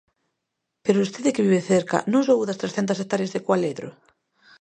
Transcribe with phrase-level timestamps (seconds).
[0.83, 3.89] Pero vostede, que vive cerca, ¿non soubo das trescentas hectáreas de Cualedro?